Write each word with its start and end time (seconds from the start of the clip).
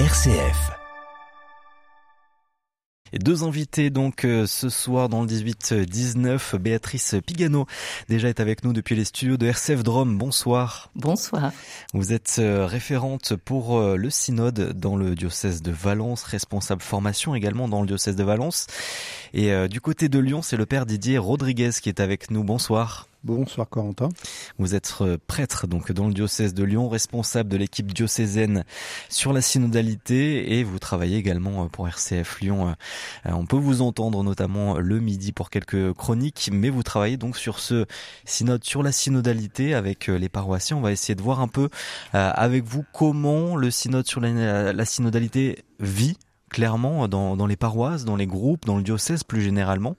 RCF. 0.00 0.72
Et 3.12 3.20
deux 3.20 3.44
invités 3.44 3.90
donc 3.90 4.24
euh, 4.24 4.44
ce 4.44 4.68
soir 4.68 5.08
dans 5.08 5.22
le 5.22 5.28
18-19. 5.28 6.56
Béatrice 6.56 7.14
Pigano 7.24 7.66
déjà 8.08 8.28
est 8.28 8.40
avec 8.40 8.64
nous 8.64 8.72
depuis 8.72 8.96
les 8.96 9.04
studios 9.04 9.36
de 9.36 9.46
RCF 9.46 9.84
Drôme. 9.84 10.18
Bonsoir. 10.18 10.90
Bonsoir. 10.96 11.52
Vous 11.92 12.12
êtes 12.12 12.38
euh, 12.40 12.66
référente 12.66 13.36
pour 13.36 13.78
euh, 13.78 13.94
le 13.94 14.10
synode 14.10 14.72
dans 14.72 14.96
le 14.96 15.14
diocèse 15.14 15.62
de 15.62 15.70
Valence, 15.70 16.24
responsable 16.24 16.82
formation 16.82 17.36
également 17.36 17.68
dans 17.68 17.80
le 17.80 17.86
diocèse 17.86 18.16
de 18.16 18.24
Valence. 18.24 18.66
Et 19.32 19.52
du 19.68 19.80
côté 19.80 20.08
de 20.08 20.18
Lyon, 20.18 20.42
c'est 20.42 20.56
le 20.56 20.66
père 20.66 20.86
Didier 20.86 21.18
Rodriguez 21.18 21.70
qui 21.80 21.88
est 21.88 22.00
avec 22.00 22.32
nous. 22.32 22.42
Bonsoir. 22.42 23.06
Bonsoir 23.24 23.66
Corentin. 23.70 24.10
Vous 24.58 24.74
êtes 24.74 24.96
euh, 25.00 25.16
prêtre 25.26 25.66
donc 25.66 25.90
dans 25.92 26.08
le 26.08 26.12
diocèse 26.12 26.52
de 26.52 26.62
Lyon, 26.62 26.90
responsable 26.90 27.48
de 27.48 27.56
l'équipe 27.56 27.90
diocésaine 27.90 28.64
sur 29.08 29.32
la 29.32 29.40
synodalité 29.40 30.58
et 30.58 30.62
vous 30.62 30.78
travaillez 30.78 31.16
également 31.16 31.64
euh, 31.64 31.68
pour 31.68 31.88
RCF 31.88 32.42
Lyon. 32.42 32.68
Euh, 33.24 33.30
on 33.32 33.46
peut 33.46 33.56
vous 33.56 33.80
entendre 33.80 34.22
notamment 34.22 34.76
le 34.76 35.00
midi 35.00 35.32
pour 35.32 35.48
quelques 35.48 35.94
chroniques, 35.94 36.50
mais 36.52 36.68
vous 36.68 36.82
travaillez 36.82 37.16
donc 37.16 37.38
sur 37.38 37.60
ce 37.60 37.86
synode 38.26 38.62
sur 38.62 38.82
la 38.82 38.92
synodalité 38.92 39.72
avec 39.72 40.08
les 40.08 40.28
paroissiens. 40.28 40.76
On 40.76 40.82
va 40.82 40.92
essayer 40.92 41.14
de 41.14 41.22
voir 41.22 41.40
un 41.40 41.48
peu 41.48 41.70
avec 42.12 42.64
vous 42.64 42.84
comment 42.92 43.56
le 43.56 43.70
synode 43.70 44.06
sur 44.06 44.20
la 44.20 44.84
synodalité 44.84 45.64
vit 45.80 46.18
clairement 46.54 47.08
dans, 47.08 47.36
dans 47.36 47.48
les 47.48 47.56
paroisses, 47.56 48.04
dans 48.04 48.14
les 48.14 48.28
groupes, 48.28 48.64
dans 48.64 48.76
le 48.76 48.84
diocèse 48.84 49.24
plus 49.24 49.42
généralement. 49.42 49.96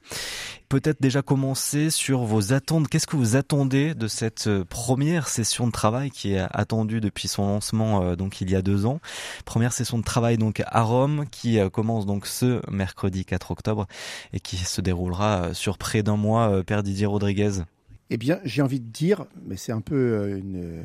Peut-être 0.69 1.01
déjà 1.01 1.21
commencer 1.21 1.89
sur 1.89 2.23
vos 2.23 2.53
attentes. 2.53 2.87
Qu'est-ce 2.87 3.07
que 3.07 3.17
vous 3.17 3.35
attendez 3.35 3.93
de 3.93 4.07
cette 4.07 4.47
euh, 4.47 4.63
première 4.63 5.27
session 5.27 5.67
de 5.67 5.73
travail 5.73 6.11
qui 6.11 6.31
est 6.31 6.45
attendue 6.51 7.01
depuis 7.01 7.27
son 7.27 7.45
lancement 7.45 8.03
euh, 8.03 8.15
donc 8.15 8.39
il 8.39 8.49
y 8.49 8.55
a 8.55 8.61
deux 8.61 8.85
ans? 8.85 9.01
Première 9.43 9.73
session 9.73 9.97
de 9.97 10.03
travail 10.03 10.37
donc 10.37 10.63
à 10.65 10.81
Rome 10.81 11.25
qui 11.29 11.59
euh, 11.59 11.69
commence 11.69 12.05
donc 12.05 12.25
ce 12.25 12.61
mercredi 12.71 13.25
4 13.25 13.51
octobre 13.51 13.85
et 14.31 14.39
qui 14.39 14.55
se 14.55 14.79
déroulera 14.79 15.53
sur 15.53 15.77
près 15.77 16.03
d'un 16.03 16.15
mois. 16.15 16.63
Père 16.63 16.83
Didier 16.83 17.05
Rodriguez. 17.05 17.63
Eh 18.11 18.15
bien, 18.15 18.39
j'ai 18.45 18.61
envie 18.61 18.79
de 18.79 18.89
dire, 18.89 19.25
mais 19.45 19.57
c'est 19.57 19.73
un 19.73 19.81
peu 19.81 20.37
une, 20.37 20.83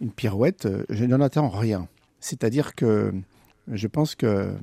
une 0.00 0.12
pirouette, 0.12 0.66
je 0.88 1.04
n'en 1.04 1.20
attends 1.20 1.50
rien. 1.50 1.88
C'est-à-dire 2.20 2.74
que 2.74 3.12
je 3.70 3.86
pense 3.86 4.14
que 4.14 4.54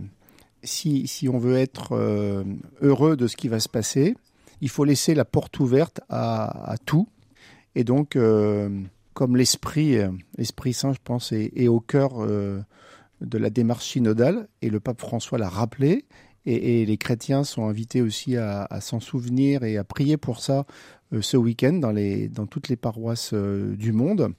si, 0.64 1.30
on 1.32 1.38
veut 1.38 1.58
être 1.58 1.94
euh, 1.94 2.44
heureux 2.82 3.16
de 3.16 3.28
ce 3.28 3.36
qui 3.36 3.48
va 3.48 3.60
se 3.60 3.70
passer, 3.70 4.16
il 4.62 4.70
faut 4.70 4.84
laisser 4.84 5.16
la 5.16 5.26
porte 5.26 5.60
ouverte 5.60 6.02
à, 6.10 6.76
tout. 6.86 7.08
Et 7.76 7.84
donc, 7.84 8.16
euh, 8.16 8.70
comme 9.14 9.36
l'esprit, 9.36 9.98
l'esprit 10.38 10.74
saint, 10.74 10.94
je 10.94 11.00
pense, 11.04 11.32
est, 11.32 11.68
au 11.68 11.80
cœur 11.80 12.22
euh, 12.22 12.62
de 13.22 13.38
la 13.38 13.50
démarche 13.50 13.88
synodale, 13.88 14.48
et 14.62 14.70
le 14.70 14.80
pape 14.80 15.00
François 15.00 15.38
l'a 15.38 15.50
rappelé, 15.50 16.06
et, 16.46 16.86
les 16.86 16.98
chrétiens 16.98 17.44
sont 17.44 17.66
invités 17.68 18.02
aussi 18.02 18.38
à, 18.38 18.68
s'en 18.82 19.00
souvenir 19.00 19.64
et 19.64 19.78
à 19.78 19.84
prier 19.84 20.18
pour 20.18 20.40
ça 20.40 20.66
ce 21.20 21.38
week-end 21.38 21.74
dans 21.74 22.46
toutes 22.46 22.68
les 22.68 22.76
paroisses 22.76 23.34
du 23.34 23.92
monde. 23.92 24.34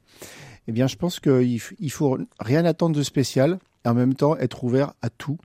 Eh 0.68 0.72
bien, 0.72 0.86
je 0.86 0.96
pense 0.96 1.20
qu'il 1.20 1.60
il 1.78 1.90
faut 1.90 2.18
rien 2.38 2.64
attendre 2.64 2.96
de 2.96 3.02
spécial, 3.02 3.58
et 3.84 3.88
en 3.88 3.94
même 3.94 4.14
temps 4.14 4.36
être 4.36 4.62
ouvert 4.62 4.94
à 5.02 5.10
tout 5.10 5.38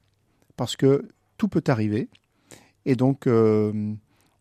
parce 0.57 0.75
que 0.75 1.07
tout 1.37 1.47
peut 1.47 1.63
arriver. 1.67 2.09
Et 2.85 2.95
donc, 2.95 3.27
euh, 3.27 3.93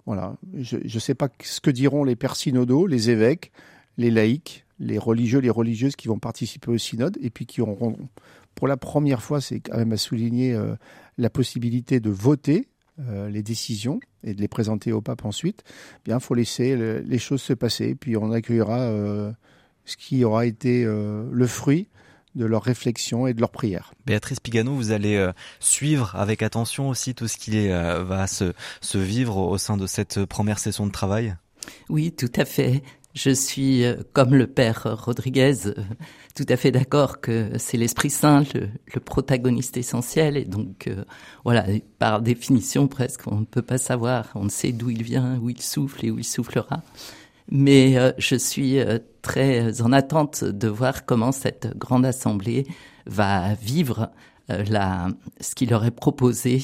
voilà, 0.06 0.36
je 0.54 0.78
ne 0.82 1.00
sais 1.00 1.14
pas 1.14 1.28
ce 1.42 1.60
que 1.60 1.70
diront 1.70 2.02
les 2.02 2.16
pères 2.16 2.36
synodaux, 2.36 2.86
les 2.86 3.10
évêques, 3.10 3.52
les 3.98 4.10
laïcs, 4.10 4.64
les 4.78 4.98
religieux, 4.98 5.38
les 5.38 5.50
religieuses 5.50 5.96
qui 5.96 6.08
vont 6.08 6.18
participer 6.18 6.70
au 6.70 6.78
synode 6.78 7.16
et 7.20 7.30
puis 7.30 7.46
qui 7.46 7.60
auront, 7.60 7.96
pour 8.54 8.66
la 8.66 8.76
première 8.76 9.22
fois, 9.22 9.40
c'est 9.40 9.60
quand 9.60 9.76
même 9.76 9.92
à 9.92 9.96
souligner 9.96 10.54
euh, 10.54 10.74
la 11.18 11.30
possibilité 11.30 12.00
de 12.00 12.10
voter 12.10 12.68
euh, 12.98 13.28
les 13.28 13.42
décisions 13.42 14.00
et 14.24 14.34
de 14.34 14.40
les 14.40 14.48
présenter 14.48 14.92
au 14.92 15.00
pape 15.00 15.24
ensuite. 15.24 15.62
Bien, 16.04 16.18
faut 16.18 16.34
laisser 16.34 16.76
les 16.76 17.18
choses 17.18 17.42
se 17.42 17.52
passer, 17.52 17.94
puis 17.94 18.16
on 18.16 18.32
accueillera 18.32 18.90
ce 19.84 19.96
qui 19.96 20.24
aura 20.24 20.46
été 20.46 20.84
le 20.84 21.46
fruit 21.46 21.88
de 22.36 22.44
leurs 22.44 22.62
réflexions 22.62 23.26
et 23.26 23.34
de 23.34 23.40
leurs 23.40 23.50
prières. 23.50 23.92
Béatrice 24.04 24.40
Pigano, 24.40 24.74
vous 24.74 24.92
allez 24.92 25.16
euh, 25.16 25.32
suivre 25.58 26.14
avec 26.14 26.42
attention 26.42 26.88
aussi 26.88 27.14
tout 27.14 27.28
ce 27.28 27.36
qui 27.36 27.68
euh, 27.68 28.04
va 28.04 28.26
se, 28.26 28.52
se 28.80 28.98
vivre 28.98 29.38
au 29.38 29.58
sein 29.58 29.76
de 29.76 29.86
cette 29.86 30.24
première 30.26 30.58
session 30.58 30.86
de 30.86 30.92
travail 30.92 31.34
Oui, 31.88 32.12
tout 32.12 32.32
à 32.36 32.44
fait. 32.44 32.82
Je 33.14 33.30
suis, 33.30 33.84
euh, 33.84 33.96
comme 34.12 34.34
le 34.34 34.46
père 34.46 34.86
Rodriguez, 35.04 35.54
tout 36.34 36.46
à 36.48 36.56
fait 36.56 36.70
d'accord 36.70 37.22
que 37.22 37.52
c'est 37.56 37.78
l'Esprit 37.78 38.10
Saint 38.10 38.44
le, 38.54 39.00
protagoniste 39.00 39.78
essentiel. 39.78 40.36
Et 40.36 40.44
donc, 40.44 40.90
voilà, 41.42 41.64
par 41.98 42.20
définition 42.20 42.88
presque, 42.88 43.26
on 43.26 43.40
ne 43.40 43.46
peut 43.46 43.62
pas 43.62 43.78
savoir, 43.78 44.30
on 44.34 44.44
ne 44.44 44.50
sait 44.50 44.72
d'où 44.72 44.90
il 44.90 45.02
vient, 45.02 45.38
où 45.38 45.48
il 45.48 45.62
souffle 45.62 46.04
et 46.04 46.10
où 46.10 46.18
il 46.18 46.24
soufflera 46.24 46.82
mais 47.48 47.96
euh, 47.96 48.12
je 48.18 48.36
suis 48.36 48.78
euh, 48.78 48.98
très 49.22 49.80
en 49.82 49.92
attente 49.92 50.44
de 50.44 50.68
voir 50.68 51.04
comment 51.04 51.32
cette 51.32 51.76
grande 51.76 52.04
assemblée 52.04 52.66
va 53.06 53.54
vivre 53.54 54.10
euh, 54.50 54.64
la, 54.64 55.08
ce 55.40 55.54
qu'il 55.54 55.72
aurait 55.74 55.90
proposé 55.90 56.62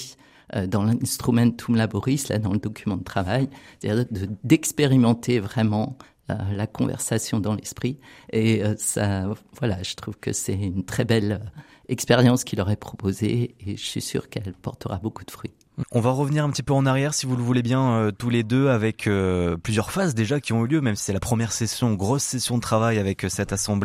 dans 0.69 0.85
l'instrumentum 0.85 1.77
laboris, 1.77 2.29
là 2.29 2.39
dans 2.39 2.53
le 2.53 2.59
document 2.59 2.99
de 2.99 3.05
travail, 3.05 3.49
c'est-à-dire 3.81 4.05
d'expérimenter 4.45 5.41
vraiment 5.41 5.97
la 6.29 6.67
conversation 6.67 7.41
dans 7.41 7.55
l'esprit. 7.55 7.99
Et 8.35 8.63
ça, 8.77 9.33
voilà, 9.59 9.83
je 9.83 9.95
trouve 9.95 10.19
que 10.19 10.35
c'est 10.35 10.53
une 10.53 10.85
très 10.85 11.07
belle 11.07 11.41
expérience 11.89 12.45
qu'il 12.45 12.61
aurait 12.61 12.77
proposée 12.77 13.55
et 13.67 13.79
je 13.79 13.83
suis 13.83 14.03
sûr 14.03 14.29
qu'elle 14.29 14.53
portera 14.53 14.99
beaucoup 14.99 15.25
de 15.25 15.31
fruits. 15.31 15.55
On 15.91 16.01
va 16.01 16.11
revenir 16.11 16.45
un 16.45 16.51
petit 16.51 16.63
peu 16.63 16.75
en 16.75 16.85
arrière, 16.85 17.15
si 17.15 17.25
vous 17.25 17.35
le 17.35 17.43
voulez 17.43 17.63
bien, 17.63 17.93
euh, 17.93 18.11
tous 18.11 18.29
les 18.29 18.43
deux, 18.43 18.69
avec 18.69 19.07
euh, 19.07 19.57
plusieurs 19.57 19.91
phases 19.91 20.15
déjà 20.15 20.39
qui 20.39 20.53
ont 20.53 20.67
eu 20.67 20.69
lieu, 20.69 20.81
même 20.83 20.97
si 20.97 21.05
c'est 21.05 21.15
la 21.15 21.21
première 21.21 21.51
session, 21.51 21.95
grosse 21.95 22.25
session 22.25 22.57
de 22.57 22.61
travail 22.61 22.99
avec 22.99 23.25
euh, 23.25 23.31
cette 23.31 23.55
assemblée 23.55 23.83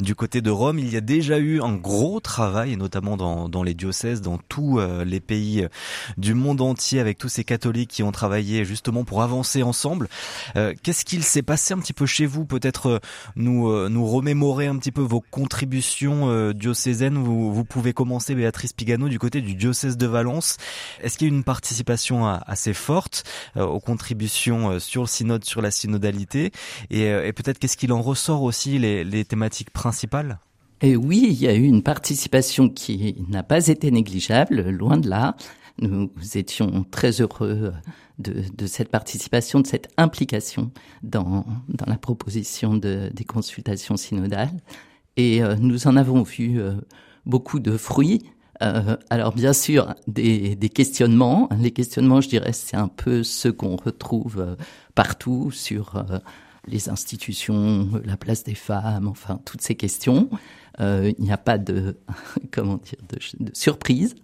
du 0.00 0.14
côté 0.14 0.40
de 0.40 0.50
Rome. 0.50 0.78
Il 0.78 0.90
y 0.90 0.96
a 0.96 1.02
déjà 1.02 1.38
eu 1.38 1.60
un 1.60 1.74
gros 1.74 2.20
travail, 2.20 2.76
notamment 2.76 3.18
dans, 3.18 3.62
les 3.62 3.74
diocèses, 3.74 4.22
dans 4.22 4.38
tous 4.38 4.80
les 5.04 5.20
pays 5.20 5.66
du 6.16 6.34
monde 6.34 6.60
entier, 6.60 7.00
avec 7.00 7.18
tous 7.18 7.28
ces 7.28 7.44
catholiques 7.44 7.90
qui 7.90 8.02
ont 8.02 8.12
travaillé 8.12 8.64
justement 8.64 9.04
pour 9.04 9.22
avancer 9.22 9.62
ensemble. 9.62 10.08
Qu'est-ce 10.54 11.04
qu'il 11.04 11.22
s'est 11.22 11.42
passé 11.42 11.74
un 11.74 11.78
petit 11.78 11.92
peu 11.92 12.06
chez 12.06 12.26
vous? 12.26 12.44
Peut-être 12.44 13.00
nous, 13.36 13.88
nous 13.88 14.06
remémorer 14.06 14.66
un 14.66 14.76
petit 14.76 14.92
peu 14.92 15.02
vos 15.02 15.20
contributions 15.20 16.52
diocésaines. 16.52 17.18
Vous 17.18 17.64
pouvez 17.64 17.92
commencer, 17.92 18.34
Béatrice 18.34 18.72
Pigano, 18.72 19.08
du 19.08 19.18
côté 19.18 19.40
du 19.40 19.54
diocèse 19.54 19.96
de 19.96 20.06
Valence. 20.06 20.56
Est-ce 21.02 21.18
qu'il 21.18 21.28
y 21.28 21.30
a 21.30 21.34
une 21.34 21.44
participation 21.44 22.26
assez 22.26 22.74
forte 22.74 23.24
euh, 23.56 23.64
aux 23.64 23.80
contributions 23.80 24.70
euh, 24.70 24.78
sur 24.78 25.02
le 25.02 25.06
synode, 25.06 25.44
sur 25.44 25.62
la 25.62 25.70
synodalité 25.70 26.52
euh, 26.92 27.26
Et, 27.26 27.32
peut-être 27.32 27.58
qu'est-ce 27.58 27.76
qu'il 27.76 27.92
en 27.92 28.02
ressort 28.02 28.42
aussi 28.42 28.78
les, 28.78 29.24
thématiques 29.24 29.70
principales? 29.70 30.38
Et 30.82 30.96
oui, 30.96 31.26
il 31.28 31.40
y 31.40 31.46
a 31.46 31.54
eu 31.54 31.64
une 31.64 31.82
participation 31.82 32.68
qui 32.68 33.16
n'a 33.28 33.42
pas 33.42 33.68
été 33.68 33.90
négligeable, 33.90 34.68
loin 34.70 34.96
de 34.96 35.08
là. 35.08 35.36
Nous 35.78 36.10
étions 36.34 36.84
très 36.90 37.20
heureux 37.20 37.72
de, 38.18 38.66
cette 38.66 38.90
participation, 38.90 39.60
de 39.60 39.66
cette 39.66 39.88
implication 39.96 40.70
dans, 41.02 41.46
dans 41.68 41.86
la 41.86 41.96
proposition 41.96 42.74
de, 42.74 43.10
des 43.12 43.24
consultations 43.24 43.96
synodales. 43.96 44.60
Et 45.16 45.40
nous 45.58 45.86
en 45.86 45.96
avons 45.96 46.22
vu 46.22 46.60
beaucoup 47.26 47.60
de 47.60 47.76
fruits. 47.76 48.22
Euh, 48.62 48.96
alors 49.10 49.34
bien 49.34 49.52
sûr, 49.52 49.94
des, 50.06 50.54
des, 50.56 50.68
questionnements. 50.68 51.48
Les 51.60 51.70
questionnements, 51.70 52.20
je 52.20 52.28
dirais, 52.28 52.52
c'est 52.52 52.76
un 52.76 52.88
peu 52.88 53.22
ce 53.22 53.48
qu'on 53.48 53.76
retrouve 53.76 54.40
euh, 54.40 54.54
partout 54.94 55.50
sur 55.50 55.96
euh, 55.96 56.18
les 56.66 56.88
institutions, 56.88 57.88
la 58.04 58.16
place 58.16 58.44
des 58.44 58.54
femmes, 58.54 59.08
enfin 59.08 59.40
toutes 59.44 59.62
ces 59.62 59.74
questions. 59.74 60.28
Euh, 60.80 61.12
il 61.18 61.24
n'y 61.24 61.32
a 61.32 61.38
pas 61.38 61.58
de 61.58 61.96
comment 62.52 62.76
dire 62.76 62.98
de, 63.08 63.44
de 63.44 63.50
surprise. 63.54 64.14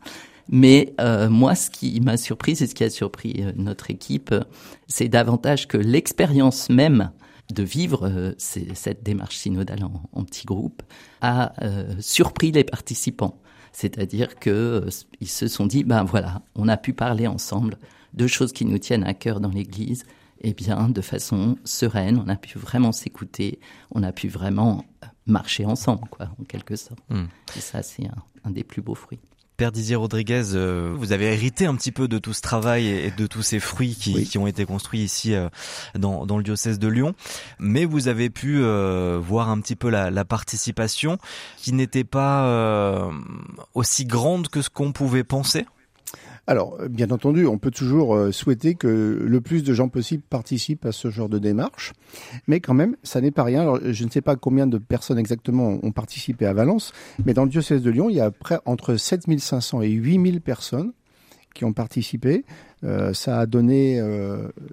Mais 0.52 0.94
moi, 1.30 1.54
ce 1.54 1.70
qui 1.70 2.00
m'a 2.00 2.16
surpris 2.16 2.52
et 2.52 2.66
ce 2.66 2.74
qui 2.74 2.82
a 2.82 2.90
surpris 2.90 3.44
notre 3.54 3.88
équipe, 3.92 4.34
c'est 4.88 5.06
davantage 5.06 5.68
que 5.68 5.76
l'expérience 5.76 6.68
même 6.70 7.12
de 7.52 7.62
vivre 7.62 8.34
cette 8.38 9.02
démarche 9.02 9.36
synodale 9.36 9.84
en, 9.84 10.02
en 10.12 10.24
petit 10.24 10.46
groupe 10.46 10.82
a 11.20 11.52
surpris 12.00 12.52
les 12.52 12.64
participants. 12.64 13.40
C'est-à-dire 13.72 14.36
que 14.36 14.50
euh, 14.50 14.90
ils 15.20 15.28
se 15.28 15.48
sont 15.48 15.66
dit, 15.66 15.84
ben 15.84 16.04
voilà, 16.04 16.42
on 16.54 16.68
a 16.68 16.76
pu 16.76 16.92
parler 16.92 17.26
ensemble 17.26 17.78
de 18.14 18.26
choses 18.26 18.52
qui 18.52 18.64
nous 18.64 18.78
tiennent 18.78 19.04
à 19.04 19.14
cœur 19.14 19.40
dans 19.40 19.50
l'Église, 19.50 20.04
et 20.42 20.50
eh 20.50 20.54
bien 20.54 20.88
de 20.88 21.00
façon 21.02 21.58
sereine, 21.64 22.22
on 22.24 22.28
a 22.28 22.36
pu 22.36 22.58
vraiment 22.58 22.92
s'écouter, 22.92 23.60
on 23.90 24.02
a 24.02 24.10
pu 24.10 24.28
vraiment 24.28 24.84
marcher 25.26 25.66
ensemble, 25.66 26.08
quoi, 26.10 26.30
en 26.40 26.44
quelque 26.44 26.76
sorte. 26.76 27.00
Hmm. 27.10 27.26
Et 27.56 27.60
ça, 27.60 27.82
c'est 27.82 28.06
un, 28.44 28.50
des 28.50 28.64
plus 28.64 28.80
beaux 28.80 28.94
fruits. 28.94 29.20
Père 29.60 29.72
Didier 29.72 29.96
Rodriguez, 29.96 30.54
euh, 30.54 30.94
vous 30.96 31.12
avez 31.12 31.26
hérité 31.26 31.66
un 31.66 31.74
petit 31.74 31.92
peu 31.92 32.08
de 32.08 32.16
tout 32.16 32.32
ce 32.32 32.40
travail 32.40 32.88
et 32.88 33.10
de 33.10 33.26
tous 33.26 33.42
ces 33.42 33.60
fruits 33.60 33.94
qui, 33.94 34.24
qui 34.24 34.38
ont 34.38 34.46
été 34.46 34.64
construits 34.64 35.02
ici 35.02 35.34
euh, 35.34 35.50
dans, 35.98 36.24
dans, 36.24 36.38
le 36.38 36.42
diocèse 36.42 36.78
de 36.78 36.88
Lyon, 36.88 37.14
mais 37.58 37.84
vous 37.84 38.08
avez 38.08 38.30
pu 38.30 38.62
euh, 38.62 39.20
voir 39.22 39.50
un 39.50 39.60
petit 39.60 39.76
peu 39.76 39.90
la, 39.90 40.10
la 40.10 40.24
participation 40.24 41.18
qui 41.58 41.74
n'était 41.74 42.04
pas 42.04 43.10
aussi 43.74 44.06
grande 44.06 44.48
que 44.48 44.62
ce 44.62 44.70
qu'on 44.70 44.92
pouvait 44.92 45.24
penser. 45.24 45.66
Alors, 46.50 46.78
bien 46.90 47.12
entendu, 47.12 47.46
on 47.46 47.58
peut 47.58 47.70
toujours 47.70 48.16
euh, 48.16 48.32
souhaiter 48.32 48.74
que 48.74 48.88
le 49.24 49.40
plus 49.40 49.62
de 49.62 49.72
gens 49.72 49.88
possible 49.88 50.24
participent 50.28 50.84
à 50.84 50.90
ce 50.90 51.08
genre 51.08 51.28
de 51.28 51.38
démarche, 51.38 51.92
mais 52.48 52.58
quand 52.58 52.74
même, 52.74 52.96
ça 53.04 53.20
n'est 53.20 53.30
pas 53.30 53.44
rien. 53.44 53.60
Alors, 53.60 53.78
je 53.84 54.04
ne 54.04 54.10
sais 54.10 54.20
pas 54.20 54.34
combien 54.34 54.66
de 54.66 54.76
personnes 54.76 55.16
exactement 55.16 55.78
ont 55.80 55.92
participé 55.92 56.46
à 56.46 56.52
Valence, 56.52 56.92
mais 57.24 57.34
dans 57.34 57.44
le 57.44 57.50
diocèse 57.50 57.82
de 57.82 57.90
Lyon, 57.92 58.10
il 58.10 58.16
y 58.16 58.20
a 58.20 58.32
près 58.32 58.58
entre 58.64 58.96
7500 58.96 59.82
et 59.82 59.90
8000 59.90 60.40
personnes 60.40 60.92
qui 61.54 61.64
ont 61.64 61.72
participé. 61.72 62.44
Euh, 62.82 63.14
ça 63.14 63.38
a 63.38 63.46
donné 63.46 64.02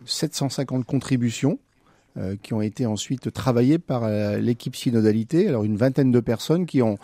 750 0.08 0.82
euh, 0.82 0.84
contributions 0.84 1.60
qui 2.42 2.56
ont 2.56 2.62
été 2.62 2.88
ensuite 2.88 3.32
travaillées 3.32 3.78
par 3.78 4.10
l'équipe 4.40 4.76
synodalité. 4.76 5.48
Alors, 5.48 5.64
une 5.64 5.78
vingtaine 5.78 6.12
de 6.12 6.20
personnes 6.20 6.66
qui 6.66 6.82
ont 6.82 6.98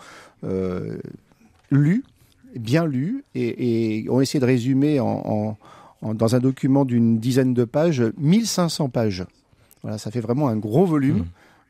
lu 1.70 2.02
bien 2.54 2.86
lu 2.86 3.24
et, 3.34 4.06
ont 4.10 4.20
essayé 4.20 4.40
de 4.40 4.46
résumer 4.46 5.00
en, 5.00 5.56
dans 6.02 6.34
un 6.34 6.40
document 6.40 6.84
d'une 6.84 7.18
dizaine 7.18 7.54
de 7.54 7.64
pages 7.64 8.02
1500 8.18 8.88
pages. 8.88 9.24
Voilà, 9.82 9.98
ça 9.98 10.10
fait 10.10 10.20
vraiment 10.20 10.48
un 10.48 10.56
gros 10.56 10.86
volume. 10.86 11.18
Mmh. 11.18 11.24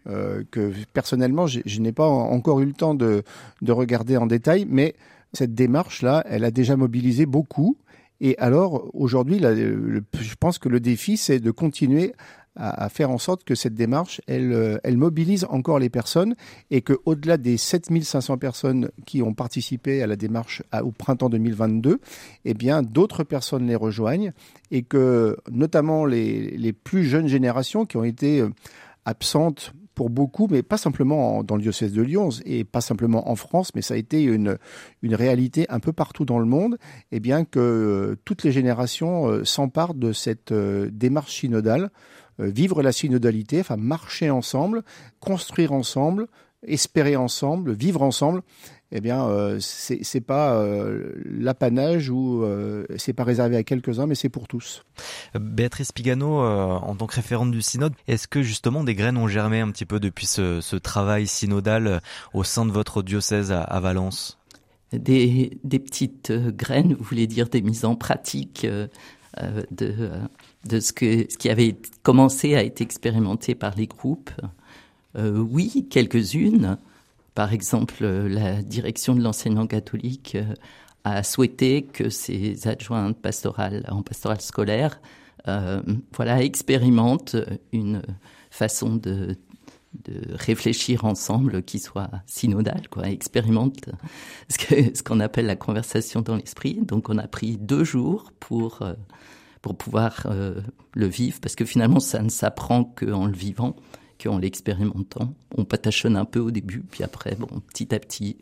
Euh, 0.07 0.43
que 0.51 0.71
personnellement, 0.93 1.47
je, 1.47 1.81
n'ai 1.81 1.93
pas 1.93 2.07
encore 2.07 2.61
eu 2.61 2.67
le 2.67 2.75
temps 2.75 2.95
de, 2.95 3.23
de 3.63 3.73
regarder 3.73 4.19
en 4.19 4.27
détail, 4.27 4.67
mais 4.69 4.97
cette 5.33 5.55
démarche-là, 5.55 6.23
elle 6.29 6.45
a 6.45 6.51
déjà 6.51 6.77
mobilisé 6.77 7.25
beaucoup. 7.25 7.79
Et 8.21 8.37
alors, 8.39 8.91
aujourd'hui, 8.93 9.41
je 9.41 10.35
pense 10.39 10.59
que 10.59 10.69
le 10.69 10.79
défi, 10.79 11.17
c'est 11.17 11.41
de 11.41 11.51
continuer 11.51 12.13
à, 12.57 12.89
faire 12.89 13.11
en 13.11 13.19
sorte 13.19 13.45
que 13.45 13.55
cette 13.55 13.75
démarche, 13.75 14.21
elle, 14.27 14.53
euh, 14.53 14.79
elle 14.85 14.97
mobilise 14.97 15.45
encore 15.49 15.79
les 15.79 15.89
personnes 15.89 16.35
et 16.71 16.83
que 16.83 16.95
au-delà 17.05 17.37
des 17.37 17.57
7500 17.57 18.39
personnes 18.39 18.91
qui 19.07 19.23
ont 19.23 19.35
participé 19.35 20.03
à 20.03 20.07
la 20.07 20.17
démarche 20.17 20.63
au 20.83 20.93
printemps 20.93 21.29
2022, 21.29 22.01
eh 22.45 22.55
bien, 22.55 22.83
d'autres 22.83 23.25
personnes 23.25 23.67
les 23.67 23.75
rejoignent 23.75 24.33
et 24.71 24.83
que 24.83 25.37
notamment 25.51 26.05
les, 26.05 26.51
les 26.57 26.73
plus 26.73 27.05
jeunes 27.05 27.27
générations 27.27 27.87
qui 27.87 27.97
ont 27.97 28.05
été 28.05 28.41
euh, 28.41 28.51
absentes 29.05 29.73
pour 29.97 30.11
beaucoup, 30.11 30.49
mais 30.51 30.63
pas 30.63 30.77
simplement 30.77 31.45
dans 31.45 31.55
le 31.55 31.63
diocèse 31.63 31.93
de 31.93 32.03
Lyon 32.03 32.29
et 32.45 32.65
pas 32.65 32.81
simplement 32.81 33.31
en 33.31 33.37
France, 33.37 33.71
mais 33.77 33.83
ça 33.83 33.95
a 33.95 33.97
été 33.97 34.23
une, 34.23 34.59
une 35.03 35.15
réalité 35.15 35.67
un 35.69 35.79
peu 35.79 35.93
partout 35.93 36.25
dans 36.25 36.41
le 36.41 36.47
monde, 36.47 36.79
eh 37.13 37.21
bien 37.21 37.45
que 37.45 37.61
euh, 37.61 38.17
toutes 38.25 38.43
les 38.43 38.51
générations 38.51 39.45
s'emparent 39.45 39.95
de 39.95 40.13
cette 40.13 40.53
démarche 40.53 41.37
synodale 41.41 41.91
vivre 42.39 42.83
la 42.83 42.93
synodalité, 42.93 43.61
enfin 43.61 43.77
marcher 43.77 44.31
ensemble, 44.31 44.83
construire 45.21 45.73
ensemble, 45.73 46.27
espérer 46.67 47.17
ensemble, 47.17 47.73
vivre 47.73 48.03
ensemble, 48.03 48.43
eh 48.97 49.01
bien, 49.01 49.27
euh, 49.27 49.59
c'est 49.61 50.21
pas 50.21 50.55
euh, 50.55 51.13
l'apanage 51.27 52.11
ou 52.11 52.45
euh, 52.45 52.87
c'est 52.97 53.13
pas 53.13 53.25
réservé 53.25 53.57
à 53.57 53.65
quelques-uns, 53.65 54.07
mais 54.07 54.15
c'est 54.15 54.29
pour 54.29 54.47
tous. 54.47 54.85
Béatrice 55.35 55.91
Pigano, 55.91 56.39
en 56.39 56.95
tant 56.95 57.09
que 57.09 57.17
référente 57.17 57.51
du 57.51 57.61
synode, 57.61 57.93
est-ce 58.07 58.29
que 58.29 58.43
justement 58.43 58.85
des 58.85 58.95
graines 58.95 59.17
ont 59.17 59.27
germé 59.27 59.59
un 59.59 59.71
petit 59.73 59.85
peu 59.85 59.99
depuis 59.99 60.27
ce, 60.27 60.77
travail 60.77 61.27
synodal 61.27 62.03
au 62.35 62.45
sein 62.45 62.67
de 62.67 62.71
votre 62.71 63.03
diocèse 63.03 63.51
à, 63.51 63.81
Valence? 63.81 64.39
Des, 64.93 65.59
des, 65.65 65.81
petites 65.81 66.31
graines, 66.31 66.95
vous 66.95 67.03
voulez 67.03 67.27
dire 67.27 67.49
des 67.49 67.63
mises 67.63 67.85
en 67.85 67.97
pratique 67.97 68.65
de 69.71 70.11
de 70.67 70.81
ce, 70.81 70.93
que, 70.93 71.27
ce 71.31 71.37
qui 71.37 71.51
avait 71.51 71.77
commencé 72.03 72.55
à 72.55 72.65
être 72.65 72.81
expérimenté 72.81 73.55
par 73.55 73.75
les 73.77 73.87
groupes. 73.87 74.31
Euh, 75.17 75.39
oui, 75.39 75.87
quelques-unes. 75.91 76.79
Par 77.35 77.53
exemple, 77.53 78.05
la 78.05 78.63
direction 78.63 79.15
de 79.15 79.23
l'enseignement 79.23 79.67
catholique 79.67 80.37
euh, 80.37 80.55
a 81.05 81.23
souhaité 81.23 81.83
que 81.83 82.09
ses 82.09 82.67
adjointes 82.67 83.19
pastorales 83.19 83.85
en 83.89 84.03
pastorale 84.03 84.41
scolaire 84.41 85.01
euh, 85.49 85.83
voilà, 86.17 86.43
expérimentent 86.43 87.37
une 87.73 88.03
façon 88.51 88.97
de, 88.97 89.37
de 90.05 90.35
réfléchir 90.35 91.05
ensemble 91.05 91.63
qui 91.63 91.79
soit 91.79 92.11
synodale, 92.27 92.89
quoi, 92.91 93.09
expérimente 93.09 93.89
ce 94.49 95.03
qu'on 95.03 95.21
appelle 95.21 95.47
la 95.47 95.57
conversation 95.57 96.21
dans 96.21 96.37
l'esprit. 96.37 96.81
Donc 96.83 97.09
on 97.09 97.19
a 97.19 97.29
pris 97.29 97.57
deux 97.57 97.85
jours 97.85 98.33
pour 98.41 98.83
pour 99.65 99.79
pouvoir 99.79 100.27
euh, 100.27 100.61
le 100.93 101.07
vivre, 101.07 101.41
parce 101.41 101.55
que 101.55 101.65
finalement, 101.65 101.99
ça 101.99 102.21
ne 102.21 102.29
s'apprend 102.29 102.85
qu'en 102.85 103.25
le 103.25 103.33
vivant, 103.33 103.77
qu'en 104.23 104.37
l'expérimentant. 104.37 105.33
On 105.57 105.65
patachonne 105.65 106.19
un 106.19 106.27
peu 106.27 106.39
au 106.39 106.51
début, 106.51 106.81
puis 106.83 107.03
après, 107.03 107.35
bon, 107.35 107.49
petit 107.73 107.95
à 107.95 107.99
petit, 107.99 108.37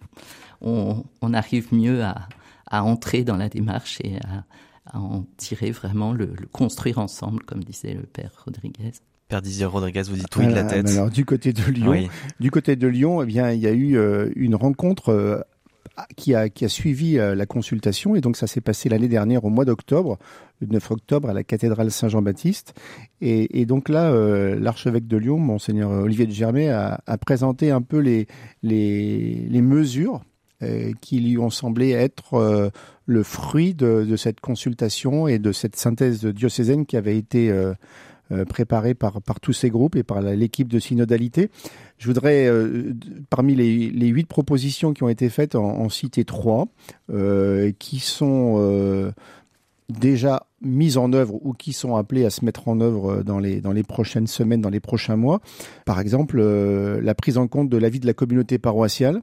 on, 0.60 1.05
on 1.20 1.32
arrive 1.32 1.72
mieux 1.72 2.02
à, 2.02 2.28
à, 2.66 2.82
entrer 2.82 3.22
dans 3.22 3.37
la 3.37 3.48
démarche 3.48 4.00
et 4.02 4.16
à, 4.16 4.44
à 4.87 4.98
en 4.98 5.25
tirer 5.37 5.70
vraiment 5.70 6.12
le, 6.12 6.26
le, 6.26 6.46
construire 6.48 6.98
ensemble, 6.98 7.44
comme 7.44 7.62
disait 7.62 7.94
le 7.94 8.02
père 8.02 8.32
Rodriguez. 8.44 8.90
Rodriguez, 9.64 10.02
vous 10.08 10.17
dites 10.17 10.37
oui 10.37 10.46
de 10.46 10.55
la 10.55 10.64
tête. 10.64 10.88
Alors, 10.90 11.11
du 11.11 11.25
côté 11.25 11.52
de 11.52 11.62
Lyon, 11.70 12.08
du 12.40 12.50
côté 12.50 12.76
de 12.76 12.87
Lyon, 12.87 13.23
eh 13.23 13.26
bien, 13.26 13.50
il 13.50 13.61
y 13.61 13.67
a 13.67 13.73
eu 13.73 13.96
euh, 13.96 14.31
une 14.37 14.55
rencontre 14.55 15.11
euh, 15.11 15.40
qui 16.17 16.34
a, 16.34 16.49
qui 16.49 16.64
a 16.64 16.69
suivi 16.69 17.19
euh, 17.19 17.34
la 17.34 17.46
consultation. 17.46 18.14
Et 18.14 18.20
donc, 18.20 18.37
ça 18.37 18.46
s'est 18.46 18.61
passé 18.61 18.88
l'année 18.88 19.08
dernière 19.08 19.44
au 19.44 19.50
mois 19.50 19.64
d'octobre, 19.64 20.19
le 20.61 20.67
9 20.67 20.90
octobre, 20.90 21.31
à 21.31 21.32
la 21.32 21.44
cathédrale 21.44 21.90
Saint-Jean-Baptiste. 21.90 22.75
Et, 23.20 23.61
et, 23.61 23.67
donc 23.67 23.88
là, 23.88 24.14
l'archevêque 24.55 25.06
de 25.06 25.17
Lyon, 25.17 25.38
monseigneur 25.38 25.90
Olivier 25.90 26.26
de 26.26 26.32
Germay, 26.32 26.69
a, 26.69 27.00
a 27.06 27.19
présenté 27.19 27.70
un 27.70 27.82
peu 27.82 27.99
les, 27.99 28.26
les, 28.62 29.46
les 29.49 29.62
mesures 29.62 30.23
qui 31.00 31.19
lui 31.19 31.38
ont 31.38 31.50
semblé 31.50 31.90
être 31.90 32.70
le 33.06 33.23
fruit 33.25 33.75
de, 33.75 34.06
de, 34.08 34.14
cette 34.14 34.38
consultation 34.38 35.26
et 35.26 35.40
de 35.40 35.50
cette 35.50 35.75
synthèse 35.75 36.25
diocésaine 36.25 36.87
qui 36.87 36.96
avait 36.96 37.19
été 37.19 37.52
préparée 38.49 38.94
par, 38.94 39.20
tous 39.40 39.52
ces 39.52 39.70
groupes 39.70 39.96
et 39.96 40.02
par 40.02 40.20
l'équipe 40.23 40.69
de 40.69 40.79
synodalité. 40.79 41.50
Je 42.02 42.08
voudrais, 42.08 42.46
euh, 42.46 42.94
parmi 43.31 43.55
les, 43.55 44.08
huit 44.08 44.26
propositions 44.26 44.93
qui 44.93 45.05
ont 45.05 45.08
été 45.08 45.29
faites, 45.29 45.55
en, 45.55 45.88
citer 45.88 46.25
trois, 46.25 46.67
euh, 47.11 47.70
qui 47.79 48.00
sont 48.00 48.56
euh, 48.58 49.12
déjà 49.88 50.46
mises 50.61 50.96
en 50.96 51.12
œuvre 51.12 51.34
ou 51.43 51.52
qui 51.52 51.73
sont 51.73 51.94
appelées 51.94 52.25
à 52.25 52.31
se 52.31 52.44
mettre 52.44 52.67
en 52.67 52.81
œuvre 52.81 53.23
dans 53.23 53.38
les, 53.38 53.61
dans 53.61 53.73
les 53.73 53.84
prochaines 53.84 54.26
semaines, 54.26 54.61
dans 54.61 54.69
les 54.69 54.81
prochains 54.81 55.17
mois. 55.17 55.40
Par 55.84 56.00
exemple, 56.00 56.43
la 56.43 57.14
prise 57.14 57.38
en 57.38 57.46
compte 57.46 57.69
de 57.69 57.76
l'avis 57.76 58.00
de 58.00 58.06
la 58.06 58.14
communauté 58.14 58.58
paroissiale 58.58 59.23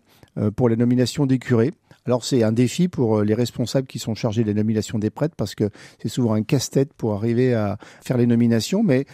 pour 0.55 0.69
la 0.69 0.77
nomination 0.77 1.25
des 1.25 1.37
curés. 1.37 1.73
Alors 2.05 2.23
c'est 2.23 2.43
un 2.43 2.51
défi 2.51 2.87
pour 2.87 3.21
les 3.21 3.33
responsables 3.33 3.87
qui 3.87 3.99
sont 3.99 4.15
chargés 4.15 4.43
des 4.43 4.53
nominations 4.53 4.99
des 4.99 5.09
prêtres 5.09 5.35
parce 5.37 5.55
que 5.55 5.69
c'est 6.01 6.09
souvent 6.09 6.33
un 6.33 6.43
casse-tête 6.43 6.93
pour 6.93 7.13
arriver 7.13 7.53
à 7.53 7.77
faire 8.01 8.17
les 8.17 8.27
nominations. 8.27 8.83
Mais 8.83 9.05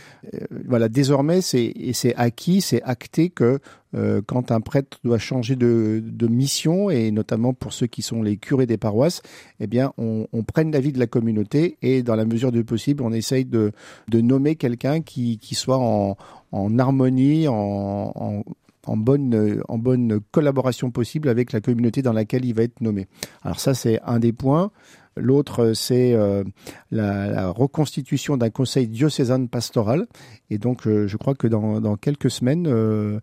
voilà, 0.65 0.89
désormais 0.89 1.41
c'est 1.41 1.73
acquis, 2.15 2.61
c'est 2.61 2.81
acté 2.83 3.29
que 3.29 3.59
euh, 3.95 4.21
quand 4.25 4.51
un 4.51 4.59
prêtre 4.59 4.97
doit 5.03 5.17
changer 5.17 5.55
de, 5.55 6.01
de, 6.03 6.27
mission 6.27 6.89
et 6.89 7.11
notamment 7.11 7.53
pour 7.53 7.71
ceux 7.71 7.87
qui 7.87 8.01
sont 8.01 8.21
les 8.21 8.35
curés 8.35 8.65
des 8.65 8.77
paroisses, 8.77 9.21
eh 9.59 9.67
bien 9.67 9.93
on, 9.97 10.27
on 10.33 10.43
prenne 10.43 10.71
l'avis 10.71 10.91
de 10.91 10.99
la 10.99 11.07
communauté 11.07 11.77
et 11.81 12.03
dans 12.03 12.15
la 12.15 12.25
mesure 12.25 12.51
du 12.51 12.65
possible, 12.65 13.03
on 13.03 13.13
essaye 13.13 13.45
de, 13.45 13.71
de 14.09 14.21
nommer 14.21 14.55
quelqu'un 14.55 15.01
qui, 15.01 15.37
qui 15.37 15.55
soit 15.55 15.77
en, 15.77 16.17
en 16.51 16.79
harmonie, 16.79 17.47
en 17.47 18.43
en 18.85 18.97
bonne, 18.97 19.61
en 19.67 19.77
bonne 19.77 20.19
collaboration 20.31 20.91
possible 20.91 21.29
avec 21.29 21.51
la 21.51 21.61
communauté 21.61 22.01
dans 22.01 22.13
laquelle 22.13 22.45
il 22.45 22.53
va 22.53 22.63
être 22.63 22.81
nommé. 22.81 23.07
Alors 23.43 23.59
ça, 23.59 23.73
c'est 23.73 23.99
un 24.03 24.19
des 24.19 24.33
points. 24.33 24.71
L'autre, 25.17 25.71
c'est 25.73 26.13
euh, 26.13 26.43
la, 26.91 27.49
reconstitution 27.49 28.35
d'un 28.35 28.49
conseil 28.49 28.87
diocésain 28.87 29.45
pastoral. 29.45 30.07
Et 30.49 30.57
donc, 30.57 30.87
euh, 30.87 31.07
je 31.07 31.15
crois 31.15 31.35
que 31.35 31.47
dans, 31.47 31.95
quelques 31.95 32.29
semaines, 32.29 32.67
euh, 32.67 33.19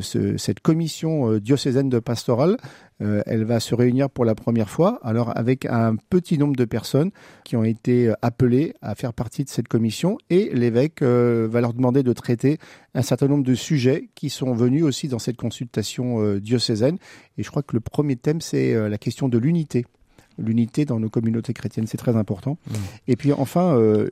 ce, 0.00 0.38
cette 0.38 0.60
commission 0.60 1.36
diocésaine 1.36 1.90
de 1.90 1.98
pastoral, 1.98 2.56
elle 2.98 3.44
va 3.44 3.60
se 3.60 3.74
réunir 3.74 4.08
pour 4.08 4.24
la 4.24 4.34
première 4.34 4.70
fois. 4.70 4.98
Alors, 5.02 5.36
avec 5.36 5.66
un 5.66 5.96
petit 5.96 6.38
nombre 6.38 6.56
de 6.56 6.64
personnes 6.64 7.10
qui 7.44 7.54
ont 7.54 7.64
été 7.64 8.10
appelées 8.22 8.72
à 8.80 8.94
faire 8.94 9.12
partie 9.12 9.44
de 9.44 9.50
cette 9.50 9.68
commission. 9.68 10.16
Et 10.30 10.48
l'évêque 10.54 11.02
va 11.02 11.60
leur 11.60 11.74
demander 11.74 12.02
de 12.02 12.14
traiter 12.14 12.56
un 12.94 13.02
certain 13.02 13.28
nombre 13.28 13.44
de 13.44 13.54
sujets 13.54 14.08
qui 14.14 14.30
sont 14.30 14.54
venus 14.54 14.82
aussi 14.82 15.08
dans 15.08 15.18
cette 15.18 15.36
consultation 15.36 16.36
diocésaine. 16.38 16.96
Et 17.36 17.42
je 17.42 17.50
crois 17.50 17.62
que 17.62 17.76
le 17.76 17.80
premier 17.80 18.16
thème, 18.16 18.40
c'est 18.40 18.88
la 18.88 18.96
question 18.96 19.28
de 19.28 19.36
l'unité 19.36 19.84
l'unité 20.38 20.84
dans 20.84 21.00
nos 21.00 21.08
communautés 21.08 21.52
chrétiennes, 21.52 21.86
c'est 21.86 21.96
très 21.96 22.16
important. 22.16 22.58
Mmh. 22.66 22.74
Et 23.08 23.16
puis 23.16 23.32
enfin, 23.32 23.76
euh, 23.76 24.08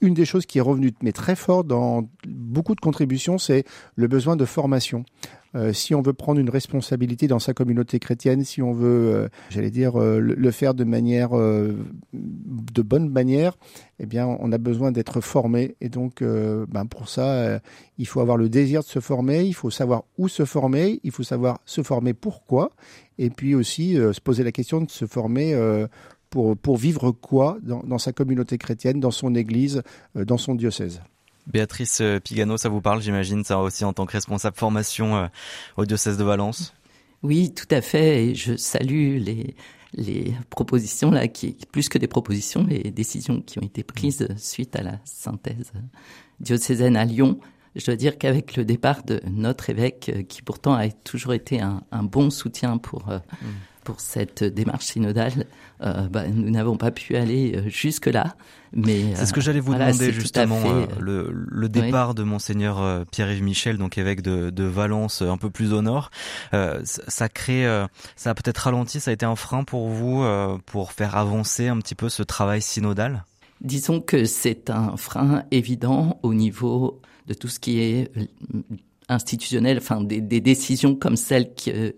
une 0.00 0.14
des 0.14 0.24
choses 0.24 0.46
qui 0.46 0.58
est 0.58 0.62
revenue 0.62 0.92
mais 1.02 1.12
très 1.12 1.36
fort 1.36 1.64
dans 1.64 2.08
beaucoup 2.26 2.74
de 2.74 2.80
contributions, 2.80 3.38
c'est 3.38 3.64
le 3.96 4.08
besoin 4.08 4.36
de 4.36 4.44
formation. 4.44 5.04
Euh, 5.54 5.72
si 5.72 5.94
on 5.94 6.02
veut 6.02 6.12
prendre 6.12 6.40
une 6.40 6.50
responsabilité 6.50 7.28
dans 7.28 7.38
sa 7.38 7.54
communauté 7.54 7.98
chrétienne, 7.98 8.44
si 8.44 8.60
on 8.60 8.72
veut, 8.72 9.14
euh, 9.14 9.28
j'allais 9.50 9.70
dire, 9.70 10.00
euh, 10.00 10.18
le, 10.18 10.50
faire 10.50 10.74
de 10.74 10.84
manière, 10.84 11.30
de 11.32 12.82
bonne 12.82 13.08
manière, 13.08 13.56
eh 13.98 14.06
bien, 14.06 14.26
on 14.26 14.52
a 14.52 14.58
besoin 14.58 14.92
d'être 14.92 15.20
formé. 15.20 15.76
Et 15.80 15.88
donc, 15.88 16.22
ben 16.22 16.86
pour 16.86 17.08
ça, 17.08 17.60
il 17.98 18.06
faut 18.06 18.20
avoir 18.20 18.36
le 18.36 18.48
désir 18.48 18.80
de 18.82 18.86
se 18.86 19.00
former, 19.00 19.44
il 19.44 19.54
faut 19.54 19.70
savoir 19.70 20.04
où 20.18 20.28
se 20.28 20.44
former, 20.44 21.00
il 21.02 21.10
faut 21.10 21.22
savoir 21.22 21.60
se 21.64 21.82
former 21.82 22.14
pourquoi, 22.14 22.72
et 23.18 23.30
puis 23.30 23.54
aussi 23.54 23.94
se 23.94 24.20
poser 24.20 24.44
la 24.44 24.52
question 24.52 24.80
de 24.80 24.90
se 24.90 25.06
former 25.06 25.56
pour, 26.30 26.76
vivre 26.76 27.10
quoi 27.10 27.58
dans, 27.62 27.98
sa 27.98 28.12
communauté 28.12 28.58
chrétienne, 28.58 29.00
dans 29.00 29.10
son 29.10 29.34
église, 29.34 29.82
dans 30.14 30.38
son 30.38 30.54
diocèse. 30.54 31.00
Béatrice 31.46 32.00
euh, 32.00 32.20
Pigano, 32.20 32.56
ça 32.56 32.68
vous 32.68 32.80
parle, 32.80 33.02
j'imagine, 33.02 33.44
ça 33.44 33.58
aussi 33.58 33.84
en 33.84 33.92
tant 33.92 34.06
que 34.06 34.12
responsable 34.12 34.56
formation 34.56 35.16
euh, 35.16 35.26
au 35.76 35.84
diocèse 35.84 36.16
de 36.16 36.24
Valence 36.24 36.74
Oui, 37.22 37.52
tout 37.52 37.68
à 37.70 37.80
fait. 37.80 38.24
Et 38.24 38.34
je 38.34 38.56
salue 38.56 39.18
les, 39.18 39.54
les 39.92 40.34
propositions 40.50 41.10
là, 41.10 41.28
qui 41.28 41.56
plus 41.70 41.88
que 41.88 41.98
des 41.98 42.08
propositions, 42.08 42.66
les 42.66 42.90
décisions 42.90 43.40
qui 43.40 43.58
ont 43.58 43.62
été 43.62 43.82
prises 43.82 44.28
suite 44.36 44.76
à 44.76 44.82
la 44.82 44.98
synthèse 45.04 45.72
diocésaine 46.40 46.96
à 46.96 47.04
Lyon. 47.04 47.38
Je 47.76 47.84
dois 47.84 47.96
dire 47.96 48.18
qu'avec 48.18 48.56
le 48.56 48.64
départ 48.64 49.02
de 49.02 49.20
notre 49.28 49.68
évêque, 49.68 50.10
euh, 50.14 50.22
qui 50.22 50.42
pourtant 50.42 50.74
a 50.74 50.88
toujours 50.88 51.34
été 51.34 51.60
un, 51.60 51.82
un 51.90 52.04
bon 52.04 52.30
soutien 52.30 52.78
pour 52.78 53.08
mm 53.08 53.46
pour 53.84 54.00
cette 54.00 54.42
démarche 54.42 54.86
synodale, 54.86 55.46
euh, 55.82 56.08
bah, 56.08 56.26
nous 56.26 56.50
n'avons 56.50 56.76
pas 56.76 56.90
pu 56.90 57.16
aller 57.16 57.54
euh, 57.56 57.68
jusque 57.68 58.06
là. 58.06 58.34
Mais 58.72 59.14
c'est 59.14 59.26
ce 59.26 59.32
que 59.32 59.40
j'allais 59.40 59.60
vous 59.60 59.74
demander 59.74 60.12
justement 60.12 60.60
euh, 60.66 60.86
le, 60.98 61.30
le, 61.32 61.68
départ 61.68 62.14
de 62.14 62.24
monseigneur 62.24 63.06
Pierre-Yves 63.12 63.42
Michel, 63.42 63.78
donc 63.78 63.98
évêque 63.98 64.20
de, 64.20 64.50
de, 64.50 64.64
Valence, 64.64 65.22
un 65.22 65.36
peu 65.36 65.48
plus 65.48 65.72
au 65.72 65.80
nord. 65.80 66.10
ça 66.50 67.28
crée, 67.28 67.64
ça 68.16 68.30
a 68.30 68.34
peut-être 68.34 68.58
ralenti, 68.58 68.98
ça 68.98 69.12
a 69.12 69.14
été 69.14 69.24
un 69.24 69.36
frein 69.36 69.62
pour 69.62 69.88
vous 69.88 70.26
pour 70.66 70.90
faire 70.90 71.16
avancer 71.16 71.68
un 71.68 71.78
petit 71.78 71.94
peu 71.94 72.08
ce 72.08 72.24
travail 72.24 72.60
synodal? 72.60 73.24
Disons 73.60 74.00
que 74.00 74.24
c'est 74.24 74.70
un 74.70 74.96
frein 74.96 75.44
évident 75.52 76.18
au 76.24 76.34
niveau 76.34 77.00
de 77.28 77.34
tout 77.34 77.48
ce 77.48 77.60
qui 77.60 77.78
est 77.78 78.10
institutionnel, 79.08 79.78
enfin 79.78 80.02
des, 80.02 80.20
des 80.20 80.40
décisions 80.40 80.96
comme 80.96 81.16
celles 81.16 81.54
que 81.54 81.94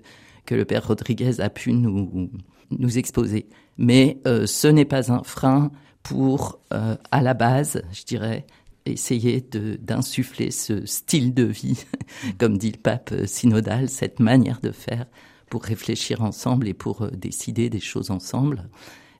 que 0.46 0.54
le 0.54 0.64
père 0.64 0.86
Rodriguez 0.86 1.40
a 1.40 1.50
pu 1.50 1.72
nous, 1.72 2.30
nous 2.70 2.98
exposer. 2.98 3.46
Mais 3.78 4.18
euh, 4.26 4.46
ce 4.46 4.68
n'est 4.68 4.84
pas 4.84 5.12
un 5.12 5.22
frein 5.22 5.70
pour, 6.02 6.60
euh, 6.72 6.96
à 7.10 7.20
la 7.20 7.34
base, 7.34 7.82
je 7.92 8.04
dirais, 8.04 8.46
essayer 8.84 9.44
d'insuffler 9.80 10.50
ce 10.50 10.86
style 10.86 11.34
de 11.34 11.42
vie, 11.42 11.84
comme 12.38 12.56
dit 12.56 12.72
le 12.72 12.78
pape 12.78 13.12
synodal, 13.26 13.88
cette 13.88 14.20
manière 14.20 14.60
de 14.60 14.70
faire 14.70 15.06
pour 15.50 15.64
réfléchir 15.64 16.22
ensemble 16.22 16.68
et 16.68 16.74
pour 16.74 17.02
euh, 17.02 17.10
décider 17.10 17.68
des 17.68 17.80
choses 17.80 18.10
ensemble. 18.10 18.68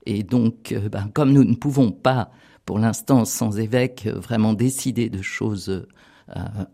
Et 0.06 0.22
donc, 0.22 0.72
ben, 0.92 1.10
comme 1.12 1.32
nous 1.32 1.42
ne 1.42 1.56
pouvons 1.56 1.90
pas, 1.90 2.30
pour 2.66 2.80
l'instant, 2.80 3.24
sans 3.24 3.58
évêque, 3.58 4.08
vraiment 4.08 4.52
décider 4.52 5.08
de 5.08 5.22
choses 5.22 5.70
euh, 5.70 5.88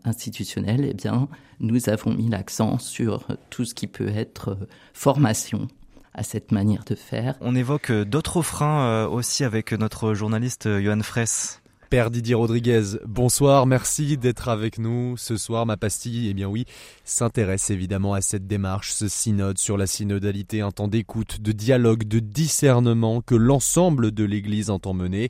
institutionnelle, 0.03 0.85
eh 0.89 0.93
bien, 0.93 1.27
nous 1.59 1.89
avons 1.89 2.13
mis 2.13 2.29
l'accent 2.29 2.77
sur 2.79 3.27
tout 3.49 3.65
ce 3.65 3.73
qui 3.73 3.87
peut 3.87 4.09
être 4.09 4.49
euh, 4.49 4.67
formation 4.93 5.67
à 6.13 6.23
cette 6.23 6.51
manière 6.51 6.83
de 6.85 6.95
faire. 6.95 7.35
On 7.41 7.55
évoque 7.55 7.89
euh, 7.89 8.05
d'autres 8.05 8.41
freins 8.41 9.05
aussi 9.05 9.43
avec 9.43 9.71
notre 9.71 10.13
journaliste 10.13 10.67
Johan 10.79 11.01
Fraisse. 11.01 11.63
Père 11.93 12.09
Didier 12.09 12.33
Rodriguez, 12.33 12.97
bonsoir, 13.05 13.67
merci 13.67 14.17
d'être 14.17 14.49
avec 14.49 14.79
nous 14.79 15.15
ce 15.15 15.37
soir. 15.37 15.67
Ma 15.67 15.77
pastille, 15.77 16.27
eh 16.27 16.33
bien 16.33 16.47
oui, 16.47 16.65
s'intéresse 17.03 17.69
évidemment 17.69 18.15
à 18.15 18.21
cette 18.21 18.47
démarche, 18.47 18.91
ce 18.91 19.07
synode 19.07 19.59
sur 19.59 19.77
la 19.77 19.85
synodalité, 19.85 20.61
un 20.61 20.71
temps 20.71 20.87
d'écoute, 20.87 21.39
de 21.39 21.51
dialogue, 21.51 22.05
de 22.05 22.17
discernement 22.17 23.21
que 23.21 23.35
l'ensemble 23.35 24.11
de 24.11 24.23
l'Église 24.23 24.71
entend 24.71 24.95
mener. 24.95 25.29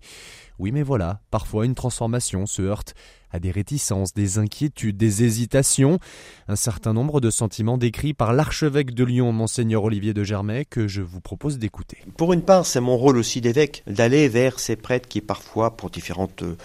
Oui, 0.58 0.72
mais 0.72 0.84
voilà, 0.84 1.20
parfois 1.32 1.66
une 1.66 1.76
transformation 1.76 2.46
se 2.46 2.62
heurte 2.62 2.96
à 3.34 3.40
des 3.40 3.52
réticences, 3.52 4.14
des 4.14 4.38
inquiétudes, 4.38 4.96
des 4.96 5.24
hésitations, 5.24 6.00
un 6.48 6.56
certain 6.56 6.94
nombre 6.94 7.20
de 7.20 7.32
sentiments 7.32 7.78
décrits 7.78 8.14
par 8.14 8.32
l'archevêque 8.32 8.94
de 8.94 9.04
Lyon, 9.04 9.32
monseigneur 9.32 9.84
Olivier 9.84 10.14
de 10.14 10.24
Germay, 10.24 10.66
que 10.66 10.88
je 10.88 11.02
vous 11.02 11.20
propose 11.20 11.58
d'écouter. 11.58 11.98
Pour 12.16 12.32
une 12.34 12.44
part, 12.44 12.66
c'est 12.66 12.80
mon 12.80 12.96
rôle 12.96 13.18
aussi 13.18 13.42
d'évêque, 13.42 13.84
d'aller 13.88 14.30
vers 14.30 14.60
ces 14.60 14.76
prêtres 14.76 15.10
qui 15.10 15.20
parfois, 15.20 15.76
pour 15.76 15.90
différentes 15.90 16.44
euh, 16.44 16.56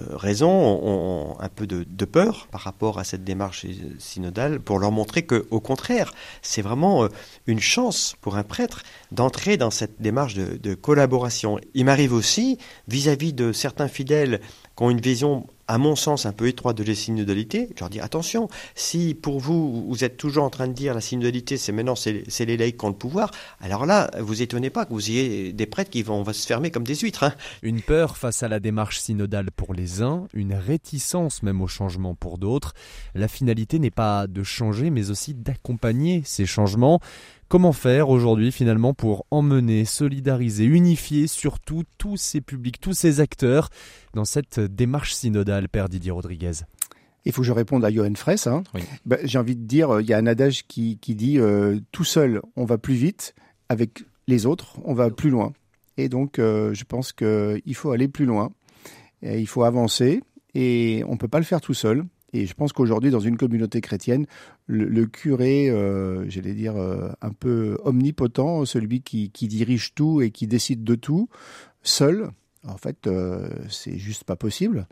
raisons, 0.00 0.50
ont 0.50 1.36
un 1.40 1.48
peu 1.48 1.66
de, 1.66 2.04
peur 2.04 2.46
par 2.50 2.60
rapport 2.60 2.98
à 2.98 3.04
cette 3.04 3.24
démarche 3.24 3.66
synodale 3.98 4.60
pour 4.60 4.78
leur 4.78 4.92
montrer 4.92 5.22
que, 5.22 5.46
au 5.50 5.60
contraire, 5.60 6.12
c'est 6.42 6.62
vraiment 6.62 7.04
euh, 7.04 7.08
une 7.46 7.60
chance 7.60 8.14
pour 8.20 8.36
un 8.36 8.44
prêtre 8.44 8.82
d'entrer 9.10 9.56
dans 9.56 9.70
cette 9.70 10.00
démarche 10.00 10.34
de, 10.34 10.56
de 10.56 10.74
collaboration. 10.74 11.58
Il 11.74 11.86
m'arrive 11.86 12.12
aussi, 12.12 12.58
vis-à-vis 12.88 13.32
-vis 13.32 13.34
de 13.34 13.52
certains 13.52 13.88
fidèles 13.88 14.40
qui 14.76 14.82
ont 14.82 14.90
une 14.90 15.00
vision 15.00 15.46
à 15.68 15.78
mon 15.78 15.96
sens, 15.96 16.26
un 16.26 16.32
peu 16.32 16.46
étroite 16.48 16.76
de 16.76 16.84
la 16.84 16.94
synodalité, 16.94 17.68
je 17.74 17.80
leur 17.80 17.90
dis 17.90 18.00
attention, 18.00 18.48
si 18.74 19.14
pour 19.14 19.40
vous, 19.40 19.86
vous 19.88 20.04
êtes 20.04 20.16
toujours 20.16 20.44
en 20.44 20.50
train 20.50 20.68
de 20.68 20.72
dire 20.72 20.94
la 20.94 21.00
synodalité, 21.00 21.56
c'est 21.56 21.72
maintenant 21.72 21.94
c'est 21.94 22.44
les 22.44 22.56
laïcs 22.56 22.78
qui 22.78 22.84
ont 22.84 22.88
le 22.88 22.94
pouvoir, 22.94 23.30
alors 23.60 23.86
là, 23.86 24.10
vous 24.20 24.42
étonnez 24.42 24.70
pas 24.70 24.84
que 24.84 24.92
vous 24.92 25.10
ayez 25.10 25.52
des 25.52 25.66
prêtres 25.66 25.90
qui 25.90 26.02
vont 26.02 26.24
se 26.32 26.46
fermer 26.46 26.70
comme 26.70 26.84
des 26.84 26.96
huîtres. 26.96 27.24
Hein. 27.24 27.34
Une 27.62 27.80
peur 27.80 28.16
face 28.16 28.42
à 28.42 28.48
la 28.48 28.60
démarche 28.60 28.98
synodale 28.98 29.50
pour 29.50 29.74
les 29.74 30.02
uns, 30.02 30.26
une 30.34 30.54
réticence 30.54 31.42
même 31.42 31.62
au 31.62 31.68
changement 31.68 32.14
pour 32.14 32.38
d'autres. 32.38 32.74
La 33.14 33.28
finalité 33.28 33.78
n'est 33.78 33.90
pas 33.90 34.26
de 34.26 34.42
changer, 34.42 34.90
mais 34.90 35.10
aussi 35.10 35.34
d'accompagner 35.34 36.22
ces 36.24 36.46
changements. 36.46 37.00
Comment 37.54 37.72
faire 37.72 38.08
aujourd'hui 38.08 38.50
finalement 38.50 38.94
pour 38.94 39.26
emmener, 39.30 39.84
solidariser, 39.84 40.64
unifier 40.64 41.28
surtout 41.28 41.84
tous 41.98 42.16
ces 42.16 42.40
publics, 42.40 42.80
tous 42.80 42.94
ces 42.94 43.20
acteurs 43.20 43.68
dans 44.12 44.24
cette 44.24 44.58
démarche 44.58 45.14
synodale, 45.14 45.68
Père 45.68 45.88
Didier 45.88 46.10
Rodriguez? 46.10 46.64
Il 47.24 47.30
faut 47.30 47.42
que 47.42 47.46
je 47.46 47.52
réponde 47.52 47.84
à 47.84 47.92
Johan 47.92 48.16
Fraisse. 48.16 48.48
Hein. 48.48 48.64
Ben, 49.06 49.20
j'ai 49.22 49.38
envie 49.38 49.54
de 49.54 49.64
dire, 49.64 50.00
il 50.00 50.06
y 50.08 50.12
a 50.12 50.18
un 50.18 50.26
adage 50.26 50.66
qui, 50.66 50.96
dit 50.96 51.38
euh, 51.38 51.78
tout 51.92 52.02
seul, 52.02 52.42
on 52.56 52.64
va 52.64 52.76
plus 52.76 52.94
vite, 52.94 53.36
avec 53.68 54.02
les 54.26 54.46
autres, 54.46 54.80
on 54.84 54.94
va 54.94 55.10
plus 55.10 55.30
loin. 55.30 55.52
Et 55.96 56.08
donc, 56.08 56.40
euh, 56.40 56.74
je 56.74 56.82
pense 56.82 57.12
qu'il 57.12 57.74
faut 57.76 57.92
aller 57.92 58.08
plus 58.08 58.26
loin, 58.26 58.50
et 59.22 59.38
il 59.38 59.46
faut 59.46 59.62
avancer, 59.62 60.24
et 60.56 61.04
on 61.06 61.12
ne 61.12 61.18
peut 61.18 61.28
pas 61.28 61.38
le 61.38 61.44
faire 61.44 61.60
tout 61.60 61.72
seul. 61.72 62.04
Et 62.34 62.46
je 62.46 62.54
pense 62.54 62.72
qu'aujourd'hui, 62.72 63.12
dans 63.12 63.20
une 63.20 63.36
communauté 63.36 63.80
chrétienne, 63.80 64.26
le, 64.66 65.06
curé, 65.06 65.70
euh, 65.70 66.28
j'allais 66.28 66.52
dire, 66.52 66.76
euh, 66.76 67.08
un 67.22 67.30
peu 67.30 67.78
omnipotent, 67.84 68.64
celui 68.64 69.02
qui, 69.02 69.30
dirige 69.30 69.94
tout 69.94 70.20
et 70.20 70.32
qui 70.32 70.48
décide 70.48 70.82
de 70.82 70.96
tout, 70.96 71.28
seul, 71.84 72.30
en 72.66 72.76
fait, 72.76 73.06
euh, 73.06 73.48
c'est 73.70 73.98
juste 73.98 74.24
pas 74.24 74.34
possible. 74.34 74.88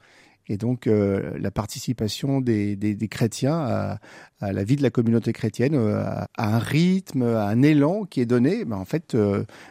Et 0.47 0.57
donc, 0.57 0.87
euh, 0.87 1.37
la 1.37 1.51
participation 1.51 2.41
des, 2.41 2.97
chrétiens 3.11 3.59
à, 3.59 3.99
la 4.41 4.63
vie 4.63 4.77
de 4.77 4.83
la 4.83 4.91
communauté 4.91 5.33
chrétienne, 5.33 5.75
à, 5.75 6.29
un 6.37 6.59
rythme, 6.61 7.23
à 7.23 7.49
un 7.49 7.63
élan 7.63 8.05
qui 8.05 8.21
est 8.21 8.27
donné, 8.27 8.65
ben 8.65 8.77
en 8.77 8.85
fait, 8.85 9.17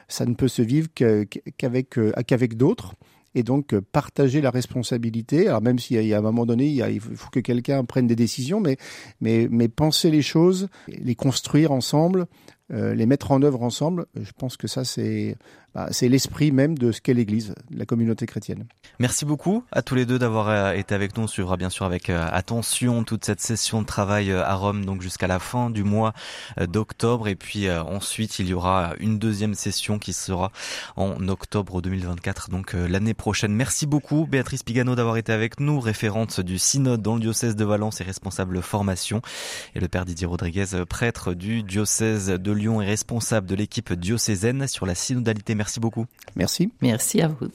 ça 0.10 0.26
ne 0.26 0.34
peut 0.34 0.48
se 0.50 0.62
vivre 0.62 0.90
qu'avec 0.94 2.00
qu'avec 2.28 2.58
d'autres 2.58 2.96
et 3.36 3.44
donc 3.44 3.74
euh, 3.74 3.82
partager 3.82 4.42
la 4.42 4.52
responsabilité. 4.52 5.48
Alors 5.48 5.62
même 5.62 5.80
s'il 5.80 6.04
y 6.04 6.14
a 6.14 6.18
un 6.18 6.22
moment 6.22 6.46
donné, 6.46 6.68
il, 6.68 7.00
faut 7.00 7.30
que 7.30 7.40
quelqu'un 7.40 7.84
prenne 7.86 8.08
des 8.08 8.16
décisions, 8.16 8.60
mais, 8.60 8.78
mais, 9.20 9.48
mais 9.50 9.68
penser 9.68 10.12
les 10.12 10.22
choses, 10.22 10.68
les 10.88 11.16
construire 11.16 11.72
ensemble, 11.72 12.28
euh, 12.74 12.94
les 12.94 13.06
mettre 13.06 13.32
en 13.32 13.42
œuvre 13.42 13.64
ensemble, 13.64 14.06
je 14.16 14.32
pense 14.38 14.56
que 14.56 14.68
ça 14.68 14.86
c'est 14.86 15.36
bah, 15.76 15.90
l'esprit 16.02 16.52
même 16.52 16.78
de 16.78 16.92
ce 16.92 17.02
qu'est 17.02 17.14
l'Église, 17.14 17.54
la 17.70 17.86
communauté 17.86 18.26
chrétienne. 18.26 18.66
Merci 19.00 19.26
beaucoup 19.26 19.64
à 19.72 19.82
tous 19.82 19.96
les 19.96 20.06
deux 20.06 20.20
d'avoir 20.20 20.48
euh, 20.48 20.74
été 20.74 20.96
avec 20.96 21.18
nous. 21.18 21.24
On 21.24 21.28
suivra 21.28 21.58
bien 21.58 21.70
sûr 21.70 21.86
avec 21.86 22.10
euh, 22.10 22.26
attention 22.32 23.04
toute 23.04 23.26
cette 23.26 23.42
session 23.42 23.82
de 23.82 23.88
travail 23.88 24.32
à 24.32 24.54
Rome, 24.54 24.86
donc 24.86 25.02
jusqu'à 25.02 25.28
la 25.28 25.40
fin 25.40 25.70
du 25.70 25.84
mois 25.84 26.14
d'octobre. 26.60 27.28
Et 27.28 27.36
puis 27.36 27.70
ensuite, 27.70 28.40
il 28.40 28.48
y 28.48 28.54
aura 28.54 28.94
une 29.00 29.20
deuxième 29.20 29.54
session 29.54 30.00
qui 30.00 30.14
sera 30.14 30.52
en 30.96 31.28
octobre 31.28 31.82
2024, 31.82 32.50
donc 32.50 32.74
l'année 32.74 33.14
prochaine. 33.14 33.54
Merci 33.54 33.86
beaucoup 33.86 34.26
Béatrice 34.26 34.64
Pigano 34.64 34.96
d'avoir 34.96 35.18
été 35.18 35.34
avec 35.34 35.60
nous, 35.60 35.80
référente 35.80 36.40
du 36.40 36.58
synode 36.58 37.02
dans 37.02 37.16
le 37.16 37.22
diocèse 37.22 37.56
de 37.56 37.66
Valence 37.66 38.02
et 38.02 38.04
responsable 38.04 38.62
formation. 38.62 39.22
Et 39.76 39.80
le 39.80 39.88
père 39.88 40.06
Didier 40.06 40.28
Rodriguez, 40.28 40.66
prêtre 40.88 41.34
du 41.34 41.64
diocèse 41.64 42.28
de 42.28 42.52
Lyon 42.52 42.61
et 42.62 42.86
responsable 42.86 43.48
de 43.48 43.56
l'équipe 43.56 43.94
diocésaine 43.94 44.68
sur 44.68 44.86
la 44.86 44.96
synodalité 44.96 45.56
Merci 45.56 45.80
beaucoup. 45.80 46.06
Merci. 46.36 46.72
Merci 46.82 47.22
à 47.22 47.28
vous. 47.28 47.52